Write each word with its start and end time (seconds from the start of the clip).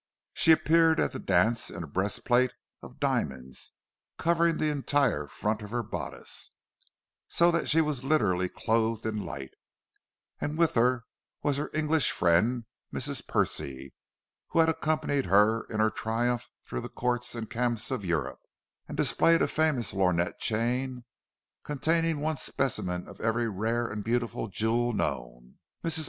She 0.33 0.51
appeared 0.51 0.99
at 0.99 1.11
the 1.11 1.19
dance 1.19 1.69
in 1.69 1.83
a 1.83 1.87
breastplate 1.87 2.55
of 2.81 2.99
diamonds 2.99 3.71
covering 4.17 4.57
the 4.57 4.71
entire 4.71 5.27
front 5.27 5.61
of 5.61 5.69
her 5.69 5.83
bodice, 5.83 6.49
so 7.27 7.51
that 7.51 7.69
she 7.69 7.81
was 7.81 8.03
literally 8.03 8.49
clothed 8.49 9.05
in 9.05 9.23
light; 9.23 9.51
and 10.39 10.57
with 10.57 10.73
her 10.73 11.03
was 11.43 11.57
her 11.57 11.69
English 11.71 12.09
friend, 12.09 12.65
Mrs. 12.91 13.27
Percy, 13.27 13.93
who 14.47 14.57
had 14.59 14.69
accompanied 14.69 15.25
her 15.27 15.65
in 15.65 15.79
her 15.79 15.91
triumph 15.91 16.49
through 16.65 16.81
the 16.81 16.89
courts 16.89 17.35
and 17.35 17.47
camps 17.47 17.91
of 17.91 18.03
Europe, 18.03 18.39
and 18.87 18.97
displayed 18.97 19.43
a 19.43 19.47
famous 19.47 19.93
lorgnette 19.93 20.39
chain, 20.39 21.03
containing 21.63 22.19
one 22.21 22.37
specimen 22.37 23.07
of 23.07 23.21
every 23.21 23.47
rare 23.47 23.85
and 23.85 24.03
beautiful 24.03 24.47
jewel 24.47 24.93
known. 24.93 25.59
Mrs. 25.83 25.99